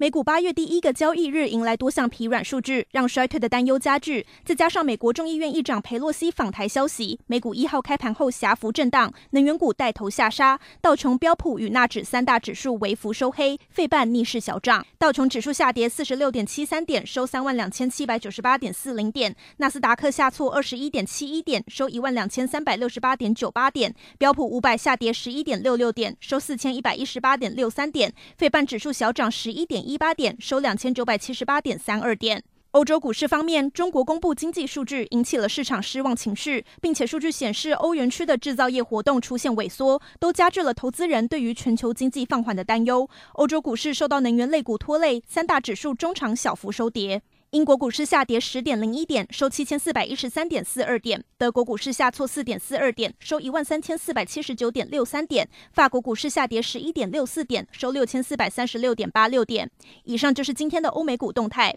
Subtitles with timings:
[0.00, 4.24] 美股八月第一个交易日迎来多项疲软数据，让衰退的担忧加剧。
[4.44, 10.60] 再加上美国众议院议长佩洛西访台消息，美股一号开盘后狭幅震荡，能源股带头下杀。
[10.80, 14.86] 道琼、标普与纳指三大指数微幅收黑，费半逆势小涨。
[15.00, 29.87] 道琼指数下跌四十六点七三点，收三万两千七百九十八点四零点；纳斯达克下挫二十一点七一点，收一万两千三百六十八点九八点；标普五百下跌十一点六六点，收四千一百一十八点六三点；费半指数小涨十一点。
[29.88, 32.44] 一八点收两千九百七十八点三二点。
[32.72, 43.08] 欧洲股市方面，中国公布经济数据，引起了市场失望情绪，并且数据显示欧元区的制造业活动出现萎缩，都加剧了投资人对于全球经济放缓的担忧。
[43.36, 47.22] 欧洲股市受到能源类股拖累，三大指数中场小幅收跌。
[47.52, 59.70] 英国股市下跌十点零一点，收七千四百一十三点四二点；德国股市下挫四点四二点，收一万三千四百七十九点六三点；法国股市下跌十一点六四点，收六千四百三十六点八六点。
[60.04, 61.74] 以上就是今天的欧美股动态。